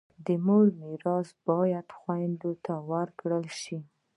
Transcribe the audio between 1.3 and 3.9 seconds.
هم باید و خویندو ته ورکړل سي.